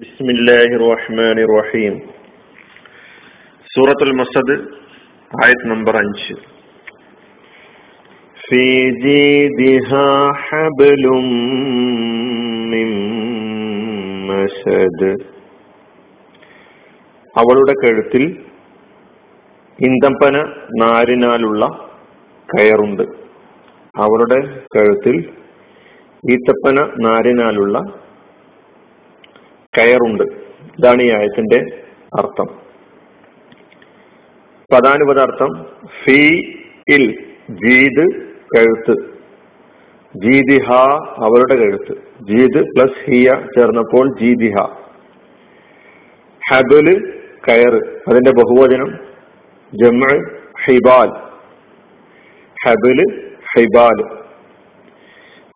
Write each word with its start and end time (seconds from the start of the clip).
بسم 0.00 0.27
الله 0.29 0.69
الرحمن 0.79 1.37
الرحيم 1.39 1.93
سورة 3.75 3.99
المسد 4.01 4.49
آية 5.45 5.61
نمبر 5.65 5.93
5 5.95 6.35
في 8.45 8.63
جيدها 9.05 10.07
حبل 10.45 11.03
من 12.73 12.89
مسد 14.29 15.01
അവളുടെ 17.35 17.73
കഴുത്തിൽ 17.83 18.23
ഇന്തപ്പന 19.79 20.35
നാരിനാലുള്ള 20.83 21.63
കയറുണ്ട് 22.49 23.03
അവളുടെ 23.95 24.39
കഴുത്തിൽ 24.75 25.17
ഈത്തപ്പന 26.23 26.77
നാരിനാലുള്ള 27.07 27.75
കയറുണ്ട്. 29.77 30.23
ഇതാണ് 30.79 31.01
ഈ 31.01 31.09
ആയത്തിന്റെ 31.09 31.83
അർത്ഥം. 32.19 32.45
പദാനുപദാർത്ഥം 34.73 35.65
ഫീ 36.03 36.27
ഇൽ 36.89 37.35
ജീദ് 37.49 38.25
കഴുത്ത്. 38.55 39.19
ജീദിഹ 40.15 40.71
അവരുടെ 41.17 41.55
കഴുത്ത്. 41.55 41.93
ജീദ് 42.29 42.59
പ്ലസ് 42.59 43.11
ഹിയ 43.11 43.29
ചേർന്നപ്പോൾ 43.57 44.19
ജീദിഹ. 44.19 44.55
ഹബൽ 46.49 47.19
കയറ് 47.47 48.01
അതിന്റെ 48.07 48.31
ബഹുവചനം 48.31 48.99
ജമ 49.73 50.31
ഹിബാൽ. 50.65 51.09
ഹബൽ 52.65 53.29
ഹിബാൽ. 53.57 54.03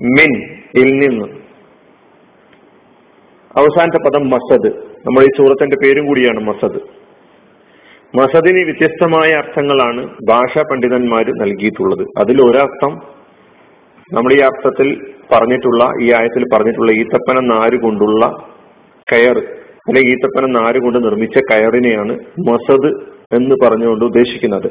മിൻ 0.01 0.59
ഇൽ 0.75 1.07
നിന്ന്. 1.07 1.44
അവസാനത്തെ 3.57 3.97
പദം 3.97 4.29
മസദ്. 4.29 4.69
നമ്മൾ 5.05 5.21
ഈ 5.21 5.27
സൂറത്തിന്റെ 5.37 5.77
പേരും 5.83 6.05
കൂടിയാണ് 6.05 6.39
മസദ്. 6.39 6.79
മസദിന് 8.15 8.65
വ്യത്യസ്തമായ 8.65 9.31
അർത്ഥങ്ങളാണ് 9.31 10.09
ഭാഷാ 10.29 10.63
പണ്ഡിതന്മാർ 10.71 11.25
നൽകിയിട്ടുള്ളത്. 11.31 12.07
അതിൽ 12.19 12.41
ഒരർത്ഥം 12.41 12.93
നമ്മൾ 14.13 14.33
ഈ 14.33 14.39
അർത്ഥത്തിൽ 14.39 15.11
പറഞ്ഞിട്ടുള്ള 15.31 15.83
ഈ 16.01 16.13
ആയത്തിൽ 16.13 16.43
പറഞ്ഞിട്ടുള്ള 16.53 16.91
ഈത്തപ്പന 16.91 17.39
നാര് 17.45 17.81
കൊണ്ടുള്ള 17.81 18.25
കയർ 19.11 19.37
അല്ലെങ്കിൽ 19.87 20.11
ഈത്തപ്പന 20.11 20.45
നാര് 20.51 20.81
കൊണ്ട് 20.81 21.03
നിർമ്മിച്ച 21.03 21.39
കയറിനെയാണ് 21.51 22.19
മസദ് 22.49 22.91
എന്ന് 23.35 23.55
പറഞ്ഞുകൊണ്ട് 23.65 24.05
ഉദ്ദേശിക്കുന്നത്. 24.05 24.67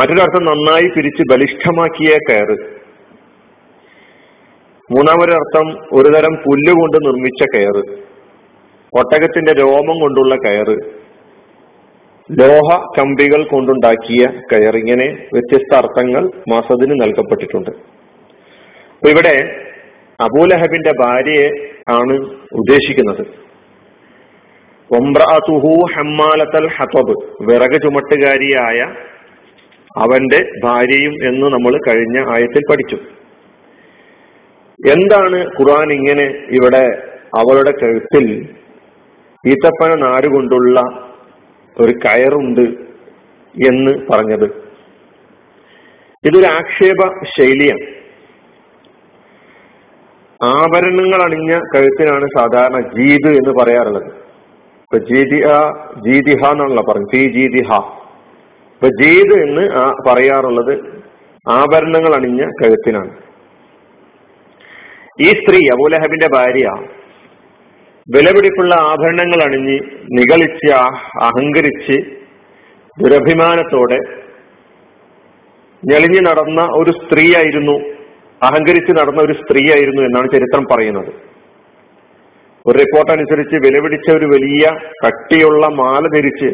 മറ്റൊരർത്ഥം 0.00 0.44
നന്നായി 0.44 0.88
പിരിച്ച് 0.96 1.22
ബലിഷ്ഠമാക്കിയ 1.30 2.18
കയറ് 2.30 2.81
മൂന്നാമൊരർത്ഥം 4.94 5.66
ഒരുതരം 5.92 6.34
പുല്ലുകൊണ്ട് 6.34 7.06
നിർമ്മിച്ച 7.06 7.44
കയറ്. 7.54 8.02
ഒട്ടകത്തിന്റെ 8.98 9.52
രോമം 9.52 10.00
കൊണ്ടുള്ള 10.00 10.34
കയറ്. 10.34 11.02
ലോഹ 12.30 12.84
കമ്പികൾ 12.98 13.44
കൊണ്ടുണ്ടാക്കിയ 13.44 14.26
കയർ 14.52 14.76
ഇങ്ങനെ 14.76 15.06
വ്യത്യസ്ത 15.32 15.74
അർത്ഥങ്ങൾ 15.76 16.30
മസദിന് 16.48 17.02
നൽകപ്പെട്ടിട്ടുണ്ട്. 17.02 17.70
അപ്പൊ 17.70 19.08
ഇവിടെ 19.10 19.64
അബൂലഹബിന്റെ 20.20 20.92
ഭാര്യയെ 21.00 21.50
ആണ് 21.90 22.12
ഉദ്ദേശിക്കുന്നത്. 22.52 23.42
ഹതബ് 26.72 27.14
വിറക് 27.42 27.82
ചുമട്ടുകാരിയായ 27.82 28.80
അവന്റെ 29.96 30.50
ഭാര്യയും 30.64 31.28
എന്ന് 31.28 31.46
നമ്മൾ 31.46 31.78
കഴിഞ്ഞ 31.88 32.18
ആയത്തിൽ 32.30 32.60
പഠിച്ചു. 32.70 32.98
എന്താണ് 34.90 35.36
ഖുർആൻ 35.36 35.92
ഇങ്ങനെ 35.92 36.24
ഇവിടെ 36.50 37.02
അവളുടെ 37.36 37.70
കഴുത്തിൽ 37.70 38.48
ഈത്തപ്പന 39.46 39.94
നാരുകൊണ്ടുള്ള 39.94 40.80
ഒരു 41.80 41.92
കയറുണ്ട് 41.92 42.60
എന്ന് 43.68 44.06
പറഞ്ഞത്? 44.10 44.44
ഇതൊരു 46.24 46.46
ആക്ഷേപ 46.46 47.24
ശൈലിയാണ്. 47.24 47.86
ആഭരണങ്ങൾ 50.44 51.22
അണിഞ്ഞ 51.22 51.58
കഴുത്തിനാണ് 51.74 52.26
സാധാരണ 52.38 52.80
ജീദ് 52.80 53.28
എന്ന് 53.28 53.62
പറയാറുള്ളത്. 53.62 54.06
ഇപ്പൊ 54.82 54.98
ജീതിഹ 54.98 55.48
ജീതിഹ 56.06 56.50
എന്നാണല്ലോ 56.50 56.84
പറഞ്ഞു 56.88 57.06
ഫീ 57.12 57.26
ജീതിഹ. 57.26 57.74
ഇപ്പൊ 58.74 58.88
ജീദ് 58.88 59.34
എന്ന് 59.42 59.70
പറയാറുള്ളത് 60.08 60.74
ആഭരണങ്ങൾ 61.48 62.14
അണിഞ്ഞ 62.14 62.44
കഴുത്തിനാണ്. 62.44 63.10
ഈ 65.20 65.28
സ്ത്രീ 65.28 65.58
അബൂലഹബിന്റെ 65.72 66.28
ഭാര്യ 66.28 66.66
വിലപിടിപ്പുള്ള 68.08 68.74
ആഭരണങ്ങൾ 68.74 69.42
അണിഞ്ഞ് 69.42 69.76
നികളിച്ച് 70.18 70.68
അഹങ്കരിച്ച് 71.22 71.96
ദുരഭിമാനത്തോടെ 72.98 73.98
ഞെളിഞ്ഞു 75.82 76.20
നടന്ന 76.20 76.60
ഒരു 76.62 76.90
സ്ത്രീയായിരുന്നു 76.90 77.76
അഹങ്കരിച്ച് 78.42 78.92
നടന്ന 78.92 79.20
ഒരു 79.22 79.32
സ്ത്രീയായിരുന്നു 79.32 80.02
എന്നാണ് 80.02 80.28
ചരിത്രം 80.32 80.64
പറയുന്നത്. 80.64 81.12
ഒരു 82.66 82.78
റിപ്പോർട്ട് 82.78 83.12
അനുസരിച്ച് 83.12 83.56
വിലപിടിച്ച 83.56 84.10
ഒരു 84.10 84.26
വലിയ 84.26 84.64
കട്ടിയുള്ള 85.06 85.66
മാല 85.66 86.02
ധരിച്ച് 86.08 86.50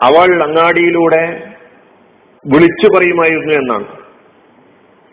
അവൾ 0.00 0.42
അങ്ങാടിയിലൂടെ 0.42 1.22
വിളിച്ചു 2.44 2.96
പറയുമായിരുന്നു 2.96 3.54
എന്നാണ്. 3.54 4.05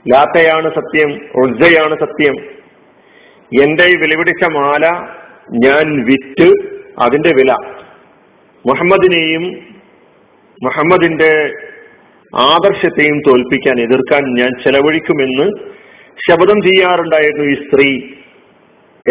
ലാത്തയാണ് 0.08 0.76
സത്യം 0.76 1.12
ഉൾജയാണ് 1.36 1.96
സത്യം. 2.00 2.36
എന്റെ 3.64 3.84
ഈ 3.84 3.96
വിലപിടിച്ച 3.96 4.44
മാല 4.52 4.86
ഞാൻ 5.52 6.06
വിറ്റ് 6.06 6.50
അതിന്റെ 7.00 7.30
വില. 7.30 7.54
മുഹമ്മദിനെയും 8.66 9.44
മുഹമ്മദിന്റെ 10.64 11.54
ആദർശത്തെയും 12.36 13.22
തോൽപ്പിക്കാൻ 13.28 13.80
എതിർക്കാൻ 13.80 14.24
ഞാൻ 14.40 14.52
ചെലവഴിക്കുമെന്ന് 14.64 15.48
ശപഥം 16.28 16.62
ചെയ്യാറുണ്ടായിരുന്നു 16.62 17.46
ഈ 17.52 17.54
സ്ത്രീ 17.54 18.02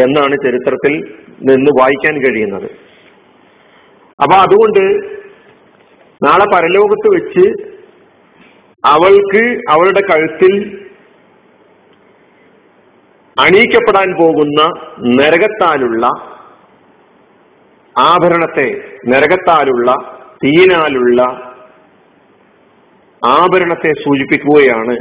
എന്നാണ് 0.02 0.36
ചരിത്രത്തിൽ 0.44 0.94
നിന്ന് 1.42 1.70
വായിക്കാൻ 1.80 2.14
കഴിയുന്നത്. 2.20 2.70
അപ്പൊ 4.22 4.36
അതുകൊണ്ട് 4.36 5.04
നാളെ 6.26 6.44
പരലോകത്ത് 6.54 7.08
വെച്ച് 7.14 7.72
അവൾക്ക് 8.84 9.60
അവളുടെ 9.70 10.00
കഴുത്തിൽ 10.00 10.81
അണിയിക്കപ്പെടാൻ 13.40 14.16
പോകുന്ന 14.20 14.62
നരകത്താലുള്ള 15.00 16.06
ആഭരണത്തെ 17.98 18.84
നരകത്താലുള്ള 19.08 19.94
തീനാലുള്ള 20.44 21.22
ആഭരണത്തെ 23.26 23.92
സൂചിപ്പിക്കുകയാണ് 23.92 24.96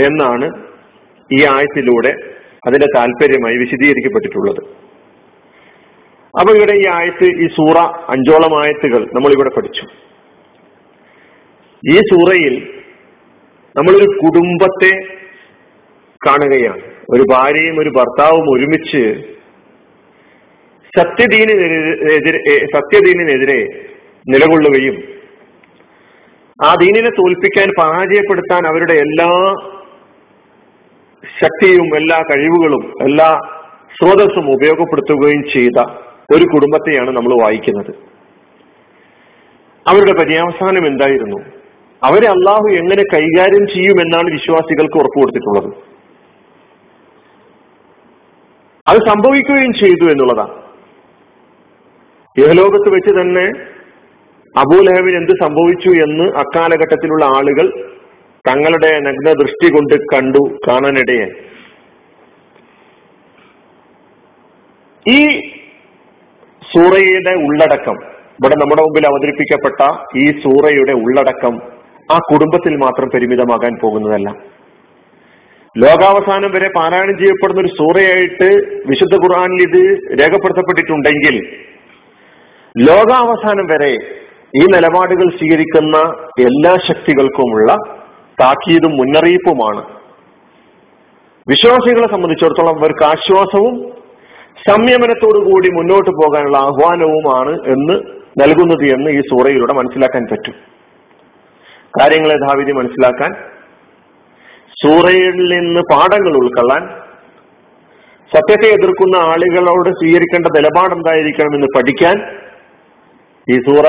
എന്നാണ് 0.00 0.64
ഈ 1.32 1.44
ആയത്തിലൂടെ 1.44 2.14
അതിന്റെ 2.66 2.86
താല്പര്യമായി 2.96 3.56
വിശദീകരിക്കപ്പെട്ടിട്ടുള്ളത്. 3.56 4.66
അപ്പൊ 6.40 6.54
ഇവിടെ 6.54 6.72
ഈ 6.72 6.86
ആയത്ത് 6.92 7.24
ഈ 7.24 7.48
സൂറ 7.48 7.78
അഞ്ചോളം 8.08 8.58
ആയത്തുകൾ 8.58 9.06
നമ്മൾ 9.12 9.32
ഇവിടെ 9.32 9.50
പഠിച്ചു. 9.50 9.82
ഈ 11.92 11.96
സൂറയിൽ 11.96 12.82
നമ്മളൊരു 13.76 14.18
കുടുംബത്തെ 14.24 14.92
കാണുകയാണ്. 16.26 16.93
ഒരു 17.12 17.24
ഭാര്യയും 17.30 17.76
ഒരു 17.80 17.90
ഭർത്താവും 17.90 18.44
ഒരുമിച്ച് 18.50 19.02
സത്യദീനെതിരെ 20.98 22.56
സത്യദീനിനെതിരെ 22.74 23.60
നിലകൊള്ളുകയും 24.30 24.96
ആ 26.64 26.74
ദീനിനെ 26.74 27.10
തോൽപ്പിക്കാൻ 27.10 27.68
പരാജയപ്പെടുത്താൻ 27.78 28.66
അവരുടെ 28.66 28.92
എല്ലാ 28.92 29.30
ശക്തിയും 31.38 31.96
എല്ലാ 31.96 32.18
കഴിവുകളും 32.30 32.84
എല്ലാ 33.02 33.28
സ്രോതസ്സും 33.96 34.46
ഉപയോഗപ്പെടുത്തുകയും 34.54 35.42
ചെയ്ത 35.54 35.78
ഒരു 36.34 36.44
കുടുംബത്തെയാണ് 36.44 37.10
നമ്മൾ 37.10 37.32
വായിക്കുന്നത്. 37.42 37.92
അവരുടെ 39.88 40.14
പര്യാവസാനം 40.20 40.86
എന്തായിരുന്നു? 40.86 41.40
അവരെ 42.02 42.28
അള്ളാഹു 42.28 42.68
എങ്ങനെ 42.80 43.02
കൈകാര്യം 43.14 43.66
ചെയ്യുമെന്നാണ് 43.66 44.30
വിശ്വാസികൾക്ക് 44.30 44.96
ഉറപ്പ് 44.98 45.20
കൊടുത്തിട്ടുള്ളത്. 45.20 45.93
അത് 48.86 48.98
സംഭവിക്കുകയും 49.08 49.72
ചെയ്തു 49.72 50.10
എന്നുള്ളതാണ്. 50.10 50.54
ഇഹലോകത്ത് 52.36 52.88
വെച്ച് 52.94 53.12
തന്നെ 53.20 53.44
അബൂലഹബിന് 54.54 55.16
എന്ത് 55.16 55.32
സംഭവിച്ചു 55.42 55.90
എന്ന് 56.04 56.24
അക്കാലഘട്ടത്തിലുള്ള 56.38 57.24
ആളുകൾ 57.24 57.66
തങ്ങളുടെ 58.48 58.90
നഗ്ന 59.00 59.32
ദൃഷ്ടി 59.32 59.68
കൊണ്ട് 59.72 59.94
കണ്ടു 60.14 60.42
കാണാനിടയായി. 60.68 61.32
ഈ 65.06 65.20
സൂറയുടെ 66.62 67.32
ഉള്ളടക്കം 67.46 67.96
ഇവിടെ 68.36 68.54
നമ്മുടെ 68.54 68.82
മുമ്പിൽ 68.82 69.06
അവതരിപ്പിക്കപ്പെട്ട 69.06 69.82
ഈ 70.16 70.24
സൂറയുടെ 70.42 70.92
ഉള്ളടക്കം 70.92 71.54
ആ 72.12 72.18
കുടുംബത്തിൽ 72.32 72.76
മാത്രം 72.76 73.08
പരിമിതമാകാൻ 73.14 73.74
പോകുന്നതല്ല. 73.82 74.30
ലോകാവസാനം 75.78 76.50
വരെ 76.50 76.68
പാരായണം 76.76 77.18
ചെയ്യപ്പെടുന്ന 77.18 77.60
ഒരു 77.60 77.68
സൂറയായിട്ട് 77.68 78.48
വിശുദ്ധ 78.86 79.14
ഖുർആാനിൽ 79.14 79.62
ഇത് 79.62 79.98
രേഖപ്പെടുത്തപ്പെട്ടിട്ടുണ്ടെങ്കിൽ 80.20 81.36
ലോകാവസാനം 82.78 83.66
വരെ 83.70 83.94
ഈ 84.56 84.64
നിലപാടുകൾ 84.74 85.30
സ്വീകരിക്കുന്ന 85.30 85.96
എല്ലാ 86.40 86.76
ശക്തികൾക്കുമുള്ള 86.88 87.76
താക്കീതും 88.40 88.96
മുന്നറിയിപ്പുമാണ്. 88.96 89.84
വിശ്വാസികളെ 91.48 92.06
സംബന്ധിച്ചിടത്തോളം 92.10 92.78
അവർക്ക് 92.78 93.04
ആശ്വാസവും 93.04 93.74
സംയമനത്തോടു 94.68 95.38
കൂടി 95.44 95.68
മുന്നോട്ട് 95.68 96.10
പോകാനുള്ള 96.10 96.58
ആഹ്വാനവുമാണ് 96.58 97.54
എന്ന് 97.66 97.96
നൽകുന്നത് 98.42 98.84
എന്ന് 98.94 99.10
ഈ 99.10 99.20
സൂറയിലൂടെ 99.20 99.72
മനസ്സിലാക്കാൻ 99.72 100.26
പറ്റും. 100.32 100.54
കാര്യങ്ങളെ 102.00 102.34
യഥാവിധി 102.34 102.72
മനസ്സിലാക്കാൻ 102.72 103.53
സൂറയിൽ 104.72 105.36
നിന്ന് 105.54 105.80
പാഠങ്ങൾ 105.92 106.36
ഉൾക്കൊള്ളാൻ 106.36 106.84
സത്യത്തെ 108.34 108.68
എതിർക്കുന്ന 108.68 109.16
ആളുകളോട് 109.16 109.90
സ്വീകരിക്കേണ്ട 109.90 110.46
നിലപാട് 110.56 110.94
എന്തായിരിക്കണം 110.94 111.54
എന്ന് 111.54 111.68
പഠിക്കാൻ 111.76 112.16
ഈ 113.52 113.58
സൂറ 113.58 113.86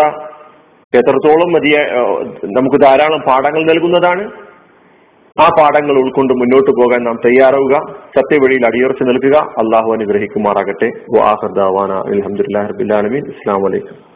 എത്രത്തോളം 0.94 1.52
മതിയ 1.54 1.78
നമുക്ക് 2.58 2.78
ധാരാളം 2.86 3.22
പാഠങ്ങൾ 3.22 3.62
നൽകുന്നതാണ്. 3.64 4.32
ആ 5.44 5.46
പാഠങ്ങൾ 5.60 5.96
ഉൾക്കൊണ്ട് 6.02 6.34
മുന്നോട്ട് 6.34 6.72
പോകാൻ 6.72 7.04
നാം 7.04 7.18
തയ്യാറാവുക. 7.26 7.76
സത്യവഴിയിൽ 8.18 8.66
അടിയുറച്ച് 8.66 9.04
നൽകുക 9.04 9.38
അള്ളാഹു 9.64 9.92
അനുഗ്രഹിക്കുമാറാകട്ടെ. 9.92 10.90
അലഹമുല്ലാ 12.12 12.62
റബിൻ 13.06 13.32
ഇസ്ലാം 13.34 13.64
വലൈക്കും 13.64 14.15